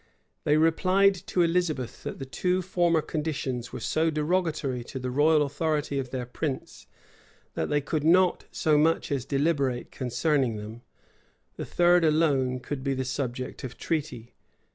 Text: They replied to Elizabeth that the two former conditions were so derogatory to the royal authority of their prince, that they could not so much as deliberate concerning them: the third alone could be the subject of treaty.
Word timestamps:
They 0.45 0.57
replied 0.57 1.13
to 1.27 1.43
Elizabeth 1.43 2.01
that 2.01 2.17
the 2.17 2.25
two 2.25 2.63
former 2.63 3.03
conditions 3.03 3.71
were 3.71 3.79
so 3.81 4.09
derogatory 4.09 4.83
to 4.85 4.97
the 4.97 5.11
royal 5.11 5.43
authority 5.43 5.99
of 5.99 6.09
their 6.09 6.25
prince, 6.25 6.87
that 7.53 7.69
they 7.69 7.81
could 7.81 8.03
not 8.03 8.45
so 8.51 8.79
much 8.79 9.11
as 9.11 9.25
deliberate 9.25 9.91
concerning 9.91 10.55
them: 10.57 10.81
the 11.55 11.65
third 11.67 12.03
alone 12.03 12.61
could 12.61 12.83
be 12.83 12.95
the 12.95 13.05
subject 13.05 13.63
of 13.63 13.77
treaty. 13.77 14.33